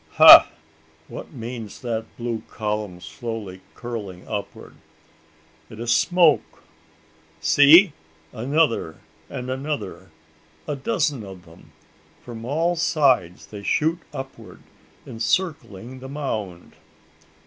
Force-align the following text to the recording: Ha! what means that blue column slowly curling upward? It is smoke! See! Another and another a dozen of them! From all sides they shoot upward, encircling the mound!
Ha! 0.13 0.49
what 1.07 1.31
means 1.31 1.81
that 1.81 2.07
blue 2.17 2.41
column 2.49 2.99
slowly 3.01 3.61
curling 3.75 4.27
upward? 4.27 4.77
It 5.69 5.79
is 5.79 5.95
smoke! 5.95 6.63
See! 7.39 7.93
Another 8.31 8.97
and 9.29 9.51
another 9.51 10.09
a 10.67 10.75
dozen 10.75 11.23
of 11.23 11.45
them! 11.45 11.71
From 12.23 12.45
all 12.45 12.75
sides 12.75 13.45
they 13.45 13.61
shoot 13.61 13.99
upward, 14.11 14.61
encircling 15.05 15.99
the 15.99 16.09
mound! 16.09 16.77